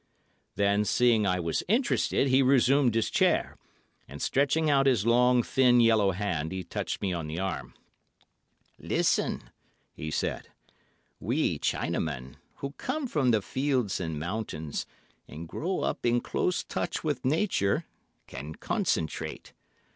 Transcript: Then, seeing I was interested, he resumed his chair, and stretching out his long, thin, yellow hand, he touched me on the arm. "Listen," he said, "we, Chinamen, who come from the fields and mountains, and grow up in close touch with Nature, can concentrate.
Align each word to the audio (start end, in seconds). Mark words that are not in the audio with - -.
Then, 0.55 0.83
seeing 0.83 1.27
I 1.27 1.39
was 1.39 1.61
interested, 1.67 2.27
he 2.27 2.41
resumed 2.41 2.95
his 2.95 3.11
chair, 3.11 3.55
and 4.07 4.19
stretching 4.19 4.67
out 4.67 4.87
his 4.87 5.05
long, 5.05 5.43
thin, 5.43 5.79
yellow 5.79 6.09
hand, 6.09 6.51
he 6.51 6.63
touched 6.63 7.03
me 7.03 7.13
on 7.13 7.27
the 7.27 7.37
arm. 7.37 7.75
"Listen," 8.79 9.51
he 9.93 10.09
said, 10.09 10.47
"we, 11.19 11.59
Chinamen, 11.59 12.37
who 12.55 12.71
come 12.79 13.05
from 13.05 13.29
the 13.29 13.43
fields 13.43 13.99
and 13.99 14.17
mountains, 14.19 14.87
and 15.27 15.47
grow 15.47 15.81
up 15.81 16.03
in 16.03 16.19
close 16.19 16.63
touch 16.63 17.03
with 17.03 17.23
Nature, 17.23 17.85
can 18.25 18.55
concentrate. 18.55 19.53